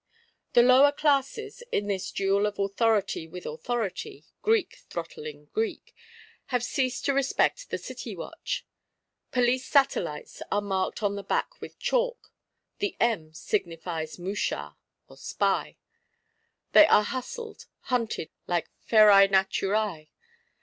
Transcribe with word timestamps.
The 0.53 0.63
lower 0.63 0.91
classes, 0.91 1.61
in 1.71 1.85
this 1.85 2.11
duel 2.11 2.47
of 2.47 2.57
Authority 2.57 3.27
with 3.27 3.45
Authority, 3.45 4.25
Greek 4.41 4.77
throttling 4.89 5.49
Greek, 5.53 5.95
have 6.47 6.63
ceased 6.63 7.05
to 7.05 7.13
respect 7.13 7.69
the 7.69 7.77
City 7.77 8.15
Watch: 8.15 8.65
Police 9.31 9.67
satellites 9.67 10.41
are 10.51 10.59
marked 10.59 11.03
on 11.03 11.13
the 11.17 11.23
back 11.23 11.61
with 11.61 11.77
chalk 11.77 12.33
(the 12.79 12.97
M 12.99 13.31
signifies 13.35 14.17
mouchard, 14.17 14.73
spy); 15.17 15.77
they 16.71 16.87
are 16.87 17.03
hustled, 17.03 17.67
hunted 17.81 18.31
like 18.47 18.71
feræ 18.89 19.29
naturæ. 19.29 20.07